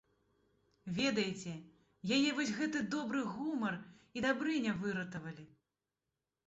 Ведаеце, 0.99 1.51
яе 2.15 2.29
вось 2.39 2.55
гэты 2.61 2.79
добры 2.97 3.21
гумор 3.35 3.73
і 4.19 4.27
дабрыня 4.29 4.71
выратавалі. 4.83 5.45